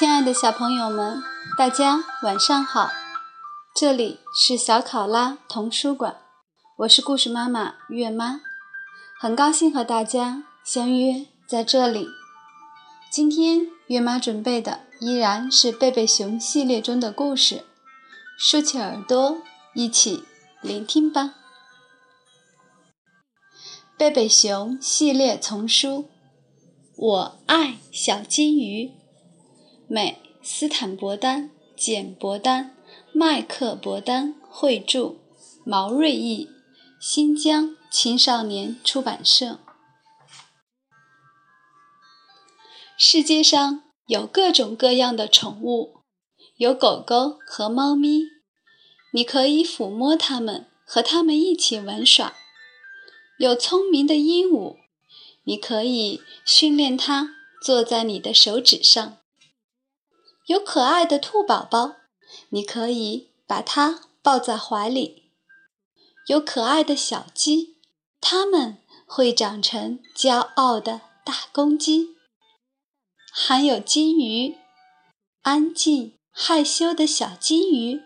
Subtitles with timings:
[0.00, 1.22] 亲爱的小朋友们，
[1.58, 2.88] 大家晚上好！
[3.76, 6.22] 这里是小考拉童书馆，
[6.78, 8.40] 我是故事妈妈月妈，
[9.20, 12.08] 很高兴和大家相约在这里。
[13.12, 17.66] 今天月妈准备的依然是贝贝熊系列中的故事，
[18.38, 19.42] 竖起耳朵，
[19.74, 20.24] 一起
[20.62, 21.34] 聆听吧。
[23.98, 26.08] 贝贝熊系列丛书，
[26.96, 28.98] 我爱小金鱼。
[29.92, 32.76] 美斯坦伯丹、简伯丹、
[33.12, 35.16] 麦克伯丹绘著，
[35.64, 36.48] 毛瑞译，
[37.00, 39.58] 新疆青少年出版社。
[42.96, 46.02] 世界上有各种各样的宠物，
[46.54, 48.28] 有狗狗和猫咪，
[49.12, 52.34] 你可以抚摸它们，和它们一起玩耍；
[53.40, 54.76] 有聪明的鹦鹉，
[55.42, 59.16] 你可以训练它坐在你的手指上。
[60.50, 61.98] 有可爱的兔宝宝，
[62.48, 65.30] 你可以把它抱在怀里；
[66.26, 67.76] 有可爱的小鸡，
[68.20, 72.16] 它们会长成骄傲的大公鸡；
[73.32, 74.56] 还有金鱼，
[75.42, 78.02] 安静害羞的小金鱼。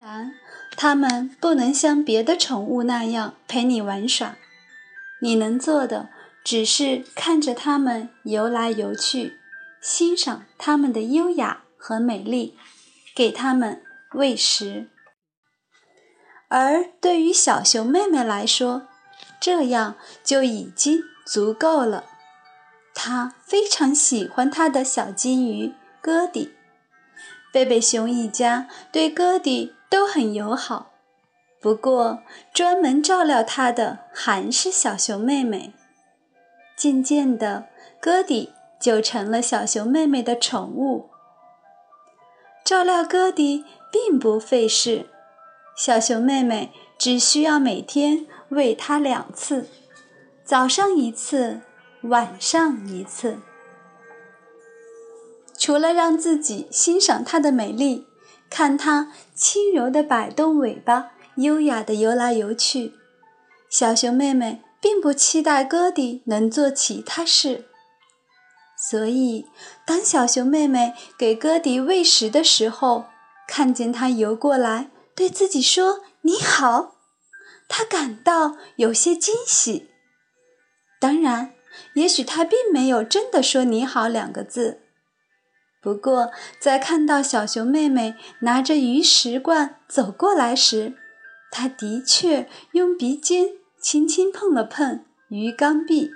[0.00, 0.34] 然，
[0.76, 4.36] 它们不能像别的宠物那样陪你玩耍，
[5.20, 6.10] 你能做的
[6.44, 9.38] 只是看着它们游来游去。
[9.82, 12.56] 欣赏它们的优雅和美丽，
[13.16, 13.82] 给它们
[14.14, 14.88] 喂食。
[16.48, 18.86] 而对于小熊妹妹来说，
[19.40, 22.04] 这样就已经足够了。
[22.94, 26.54] 她非常喜欢她的小金鱼戈迪。
[27.52, 30.92] 贝贝熊一家对戈迪都很友好，
[31.60, 32.22] 不过
[32.54, 35.74] 专门照料它的还是小熊妹妹。
[36.76, 37.68] 渐渐的，
[38.00, 38.52] 戈迪。
[38.82, 41.08] 就成了小熊妹妹的宠物。
[42.64, 45.06] 照料戈迪并不费事，
[45.76, 49.68] 小熊妹妹只需要每天喂它两次，
[50.44, 51.60] 早上一次，
[52.02, 53.38] 晚上一次。
[55.56, 58.08] 除了让自己欣赏它的美丽，
[58.50, 62.94] 看它轻柔地摆动尾巴，优雅地游来游去，
[63.70, 67.66] 小熊妹妹并不期待戈迪能做其他事。
[68.90, 69.46] 所以，
[69.86, 73.04] 当小熊妹妹给戈迪喂食的时候，
[73.46, 76.96] 看见它游过来，对自己说“你好”，
[77.68, 79.88] 她感到有些惊喜。
[80.98, 81.54] 当然，
[81.94, 84.80] 也许它并没有真的说“你好”两个字。
[85.80, 90.96] 不过，在看到小熊妹妹拿着鱼食罐走过来时，
[91.52, 93.50] 它的确用鼻尖
[93.80, 96.10] 轻轻碰了碰鱼缸壁。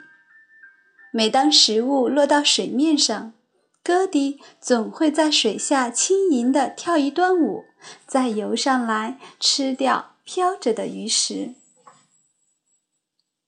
[1.16, 3.32] 每当食物落到水面上，
[3.82, 7.65] 戈迪总会在水下轻盈地跳一段舞，
[8.06, 11.54] 再游上来吃掉飘着的鱼食。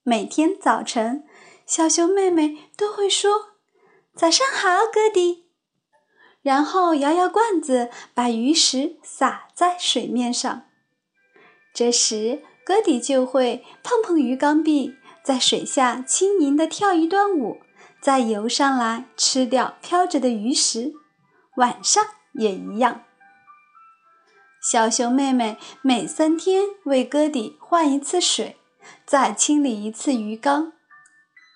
[0.03, 1.27] 每天早晨，
[1.67, 3.51] 小熊妹妹都会说
[4.17, 5.45] ：“早上好，戈迪。”
[6.41, 10.63] 然后摇摇罐子，把鱼食撒在水面上。
[11.75, 14.95] 这时，戈迪就会碰碰鱼缸壁。
[15.23, 17.61] 在水下轻盈地跳一段舞，
[18.01, 20.95] 再游上来吃掉飘着的鱼食。
[21.57, 23.03] 晚上也一样。
[24.61, 28.57] 小熊妹妹每三天为戈迪换一次水，
[29.07, 30.73] 再清理一次鱼缸。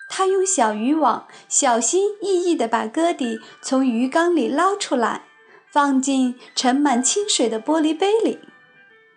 [0.09, 5.23] 她用小渔网小心翼翼地把戈迪从鱼缸里捞出来，
[5.71, 8.39] 放进盛满清水的玻璃杯里。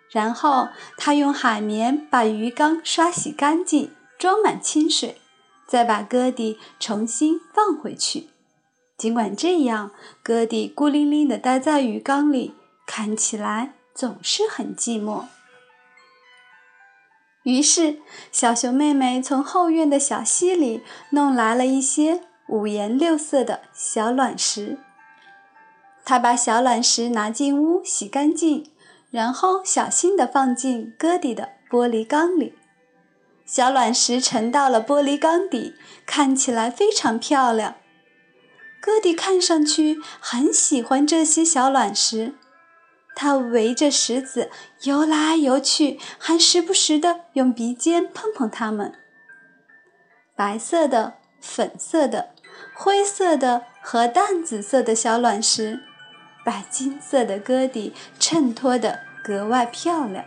[0.09, 3.91] 然后，她用海绵把鱼缸刷洗干净。
[4.17, 5.21] 装满清水，
[5.67, 8.29] 再把戈迪重新放回去。
[8.97, 9.91] 尽管这样，
[10.23, 12.55] 戈迪孤零零地待在鱼缸里，
[12.87, 15.25] 看起来总是很寂寞。
[17.43, 17.99] 于是，
[18.31, 20.81] 小熊妹妹从后院的小溪里
[21.11, 24.79] 弄来了一些五颜六色的小卵石。
[26.03, 28.69] 她把小卵石拿进屋洗干净，
[29.11, 32.53] 然后小心地放进戈迪的玻璃缸里。
[33.47, 35.73] 小卵石沉到了玻璃缸底，
[36.05, 37.75] 看起来非常漂亮。
[38.81, 42.35] 戈迪看上去很喜欢这些小卵石，
[43.15, 44.51] 它围着石子
[44.83, 48.93] 游来游去，还时不时地用鼻尖碰碰它们。
[50.35, 52.31] 白色的、粉色的、
[52.75, 55.79] 灰色的和淡紫色的小卵石，
[56.43, 60.25] 把金色的戈迪衬托得格外漂亮。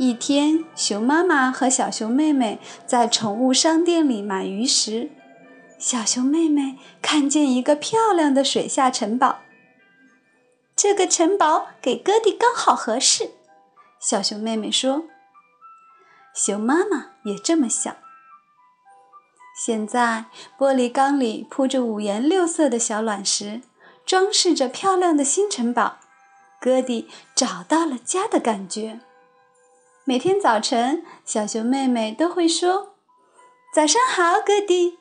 [0.00, 5.10] 一天，熊妈妈和小熊妹妹在宠物商店里买鱼食。
[5.78, 9.40] 小熊妹妹看见一个漂亮的水下城堡。
[10.74, 13.32] 这个城堡给哥弟刚好合适，
[14.00, 15.04] 小熊妹妹说。
[16.34, 17.94] 熊妈妈也这么想。
[19.54, 20.24] 现在，
[20.58, 23.60] 玻璃缸里铺着五颜六色的小卵石，
[24.06, 25.98] 装饰着漂亮的新城堡。
[26.58, 29.00] 哥弟找到了家的感觉。
[30.10, 32.96] 每天早晨，小熊妹妹都会说
[33.72, 34.98] ：“早上好，哥弟。”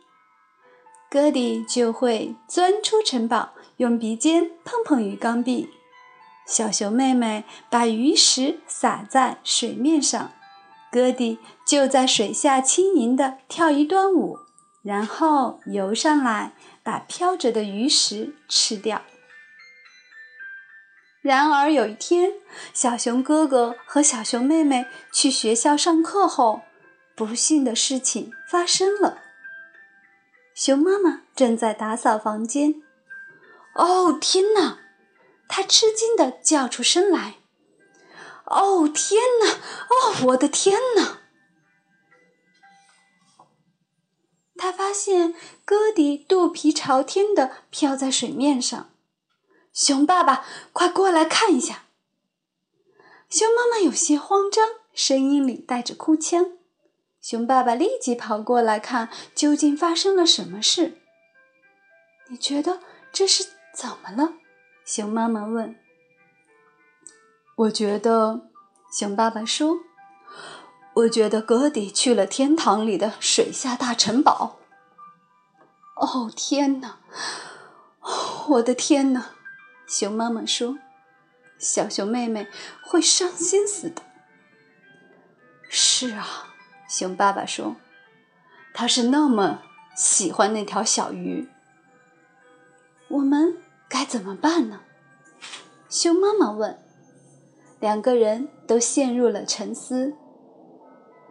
[1.09, 5.71] 哥弟就会钻出城堡，用鼻尖碰碰鱼缸壁。
[6.45, 10.31] 小熊妹妹把鱼食撒在水面上，
[10.91, 14.37] 哥弟就在水下轻盈地跳一段舞。
[14.83, 16.53] 然后游上来，
[16.83, 19.01] 把飘着的鱼食吃掉。
[21.29, 22.33] 然而有一天，
[22.73, 26.61] 小熊哥哥和小熊妹妹去学校上课后，
[27.15, 29.19] 不幸的事情发生了。
[30.55, 32.81] 熊妈妈正在打扫房间。
[33.75, 34.79] 哦，天哪！
[35.47, 37.35] 她吃惊地叫出声来。
[38.45, 39.51] 哦，天哪！
[39.51, 41.19] 哦，我的天哪！
[44.57, 48.89] 他发现哥迪肚皮朝天的飘在水面上，
[49.79, 50.43] 熊爸爸，
[50.73, 51.83] 快过来看一下！
[53.29, 56.47] 熊妈妈有些慌张，声音里带着哭腔。
[57.21, 60.97] 熊爸爸立即跑过来看，究竟发生了什么事？
[62.27, 62.81] 你觉得
[63.13, 64.33] 这是怎么了？
[64.83, 65.73] 熊妈妈问。
[67.55, 68.49] 我觉得，
[68.91, 69.77] 熊爸爸说。
[70.95, 74.59] 我觉得哥迪去了天堂里的水下大城堡。
[75.95, 76.97] 哦天哪！
[78.49, 79.35] 我的天哪！
[79.89, 80.77] 熊妈妈说
[81.57, 82.47] ：“小熊妹妹
[82.83, 84.03] 会伤心死的。”
[85.67, 86.53] 是啊，
[86.87, 87.75] 熊爸爸说
[88.73, 89.63] ：“他是那么
[89.95, 91.49] 喜欢那条小鱼。”
[93.09, 93.57] 我们
[93.89, 94.81] 该怎么办呢？
[95.89, 96.79] 熊妈妈问。
[97.79, 100.13] 两个人都陷入了沉思。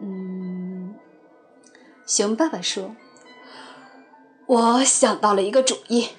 [0.01, 0.95] 嗯，
[2.07, 2.95] 熊爸爸说
[4.47, 6.09] ：“我想到了一个主意，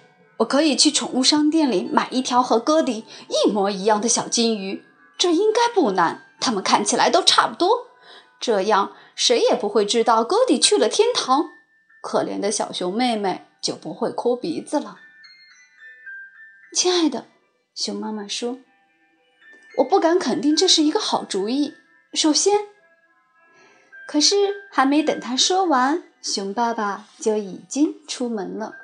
[0.41, 4.85] 我可以去宠物商店里买一条和哥迪一模一样的小金鱼，
[5.19, 6.27] 这应该不难。
[6.41, 7.89] 它们看起来都差不多，
[8.41, 11.51] 这样谁也不会知道哥迪去了天堂，
[12.01, 14.99] 可怜的小熊妹妹就不会哭鼻子了。”
[16.75, 17.27] 亲爱的，
[17.75, 18.61] 熊妈妈说
[19.79, 21.75] ：“我不敢肯定这是一个好主意。
[22.15, 22.69] 首先。”
[24.09, 24.37] 可是
[24.73, 28.75] 还没等他说完，熊爸爸就已经出门了。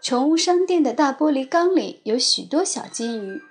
[0.00, 3.42] 宠物商店的大玻璃缸里有许多小金鱼，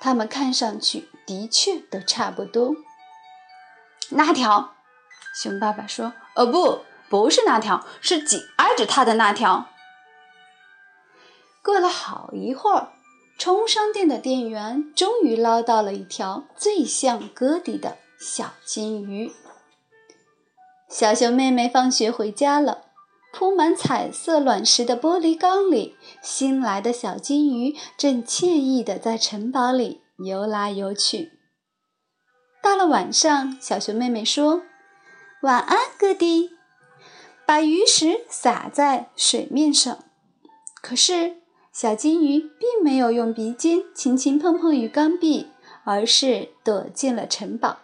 [0.00, 2.74] 它们看上去的确都差不多。
[4.10, 4.74] 那条，
[5.34, 9.66] 熊爸爸说：“哦，不，不是那条，是紧挨着它的那条。”
[11.62, 12.92] 过了好一会儿，
[13.38, 19.32] 宠物商店的店员终于捞到了一条最像哥迪的小金鱼。
[20.88, 22.86] 小熊妹妹放学回家了，
[23.32, 31.32] 铺满彩色卵石的玻璃缸里，新来的小金鱼正惬意地在城堡里游来游去。
[32.62, 34.62] 到了晚上，小熊妹妹说
[35.42, 36.50] ：“晚安，哥弟。”
[37.46, 39.98] 把鱼食撒在水面上。
[40.82, 41.36] 可是，
[41.72, 45.48] 小金鱼并没有用鼻尖轻轻碰碰鱼缸壁，
[45.84, 47.78] 而是躲进了城堡。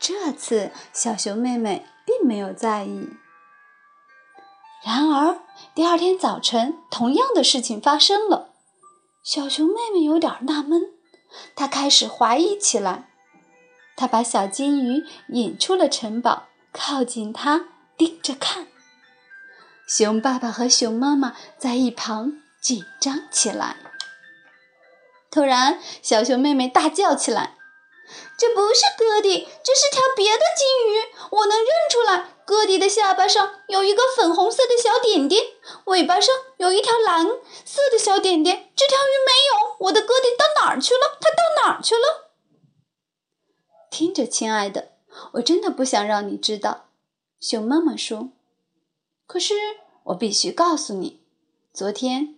[0.00, 3.08] 这次小熊妹妹并没有在意。
[4.88, 5.40] 然而
[5.74, 8.54] 第二天早晨，同样的事情发生了。
[9.22, 10.80] 小熊妹妹有点纳闷，
[11.54, 13.10] 她开始怀疑起来。
[13.98, 17.66] 她把小金鱼引出了城堡，靠近它
[17.98, 18.68] 盯着看。
[19.86, 23.76] 熊爸爸和熊妈妈在一旁紧张起来。
[25.30, 27.58] 突然，小熊妹妹大叫起来。
[28.38, 31.28] 这不是哥迪，这是条别的金鱼。
[31.30, 35.48] 我能认出来，哥迪的下巴上有一个粉红色的小点点，
[35.84, 38.70] 尾巴上有一条蓝色的小点点。
[38.74, 41.18] 这条鱼没有，我的哥迪到哪儿去了？
[41.20, 42.30] 他到哪儿去了？
[43.90, 44.92] 听着，亲爱的，
[45.34, 46.86] 我真的不想让你知道。
[47.38, 48.30] 熊妈妈说
[49.28, 49.52] ：“可是
[50.04, 51.20] 我必须告诉你，
[51.74, 52.36] 昨天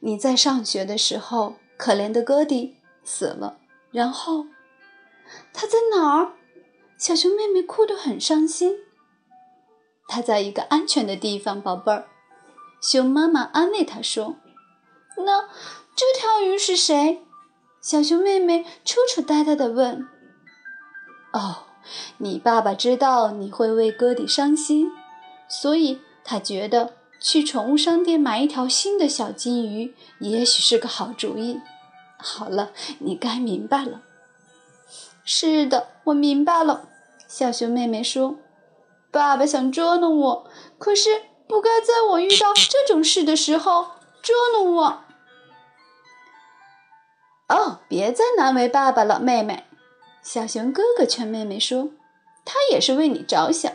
[0.00, 3.58] 你在上学的时候，可怜的哥迪死了，
[3.90, 4.48] 然后……”
[5.54, 6.34] 他在哪儿？
[6.98, 8.80] 小熊妹妹哭得很伤心。
[10.06, 12.06] 他在一个安全的地方，宝贝儿。
[12.80, 14.36] 熊妈妈安慰他说
[15.24, 15.48] ：“那
[15.94, 17.24] 这条鱼是谁？”
[17.80, 20.06] 小熊妹妹楚楚呆呆地问。
[21.32, 21.64] “哦，
[22.18, 24.90] 你爸爸知道你会为哥弟伤心，
[25.48, 31.60] 所以他觉得去宠物商店买一条新的小金鱼也许是个好主意。
[32.18, 34.02] 好了，你该明白了。
[35.24, 36.88] 是的，我明白了。
[37.26, 38.36] 小熊妹妹说
[39.16, 45.04] ：“爸爸想捉弄我，可是不该在我遇到这种事的时候捉弄我。”
[47.48, 49.64] 哦，别再难为爸爸了，妹妹。
[50.22, 51.90] 小熊哥哥劝妹妹说
[52.44, 53.72] ：“他也是为你着想。”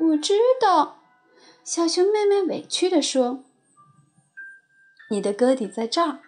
[0.00, 1.02] 我知道，
[1.62, 3.44] 小熊妹妹委屈地说
[5.10, 6.20] ：“你的哥弟在这儿。”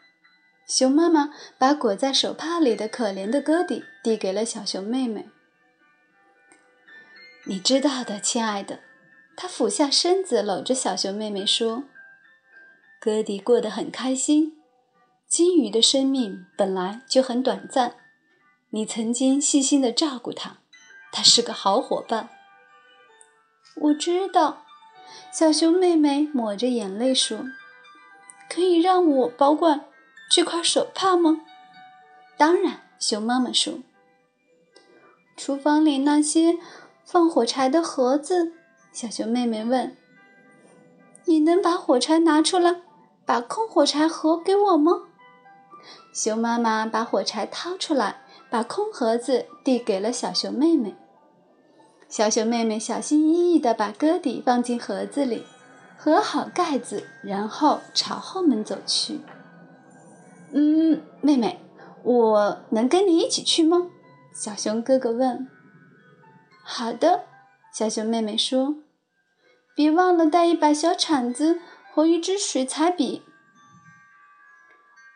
[0.69, 5.29] 熊妈妈把裹在手帕里的可怜的哥弟递给了小熊妹妹。
[7.47, 8.81] 你知道的，亲爱的，
[9.37, 11.85] 他俯下身子搂着小熊妹妹说
[12.99, 14.57] ：“哥弟过得很开心。
[15.27, 17.97] 金鱼的生命本来就很短暂，
[18.71, 20.59] 你曾经细心的照顾它，
[21.13, 22.31] 它是个好伙伴。”
[23.77, 24.65] 我知道，
[25.31, 27.45] 小熊妹妹抹着眼泪说
[28.49, 29.85] ：“可以让我保管。”
[30.31, 31.43] 这块手帕吗？
[32.39, 33.81] 当然，熊妈妈说。
[35.37, 36.57] 厨房里那些
[37.05, 38.53] 放火柴的盒子，
[38.91, 39.95] 小熊妹妹问
[41.27, 42.81] ：“你能把火柴拿出来，
[43.27, 45.03] 把空火柴盒给我吗？”
[46.15, 50.97] 熊妈妈把火柴掏出来，把空盒子递给了小熊妹妹。
[52.09, 55.45] 小熊妹妹小心翼翼地把哥底放进盒子里，
[55.99, 59.21] 合好盖子，然后朝后门走去。
[60.53, 61.61] 嗯，妹妹，
[62.03, 63.89] 我能跟你一起去吗？
[64.33, 65.49] 小熊哥哥问。
[66.67, 67.27] 好的，
[67.73, 68.77] 小熊妹妹说。
[69.77, 71.61] 别忘了带一把小铲子
[71.93, 73.23] 和一支水彩笔。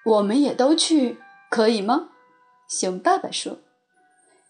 [0.05, 2.11] 我们也都去，可以吗？
[2.69, 3.61] 熊爸爸说。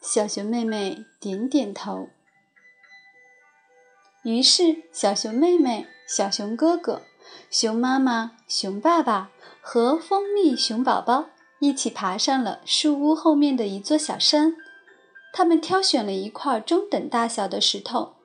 [0.01, 2.09] 小熊妹妹点点头。
[4.25, 7.03] 于是，小熊妹妹、小熊哥哥。
[7.51, 11.27] 熊妈妈、熊爸爸和蜂蜜熊宝宝
[11.61, 14.57] 一起爬上了树屋后面的一座小山。
[15.33, 18.17] 他们挑选了一块中等大小的石头，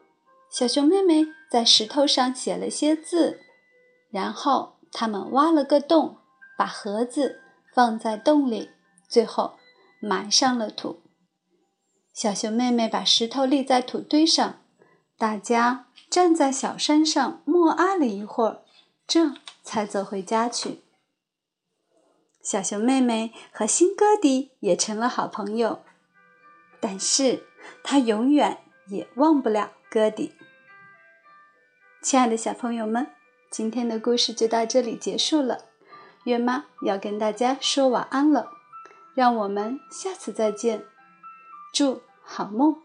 [0.49, 3.41] 小熊妹妹在石头上写了些字，
[4.09, 6.17] 然后他们挖了个洞，
[6.57, 7.41] 把盒子
[7.73, 8.71] 放在洞里，
[9.07, 9.53] 最后
[9.99, 11.01] 埋上了土。
[12.13, 14.61] 小熊妹妹把石头立在土堆上，
[15.17, 18.61] 大家站在小山上默哀了一会儿。
[19.05, 19.33] 这
[19.63, 20.81] 才走回家去。
[22.41, 25.79] 小熊妹妹和新哥弟也成了好朋友，
[26.83, 27.45] 但是
[27.81, 30.33] 他永远也忘不了哥弟。
[32.01, 33.07] 亲爱的小朋友们，
[33.49, 35.59] 今天的故事就到这里结束了。
[36.25, 38.51] 月妈要跟大家说晚安了，
[39.13, 40.83] 让我们下次再见，
[41.71, 42.75] 祝好梦。